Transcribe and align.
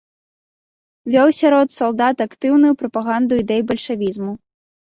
Вёў 1.15 1.29
сярод 1.41 1.67
салдат 1.77 2.17
актыўную 2.27 2.73
прапаганду 2.81 3.33
ідэй 3.43 3.61
бальшавізму. 3.75 4.31